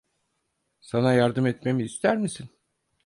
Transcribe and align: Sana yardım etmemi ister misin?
Sana 0.81 1.13
yardım 1.13 1.45
etmemi 1.47 1.83
ister 1.83 2.17
misin? 2.17 2.49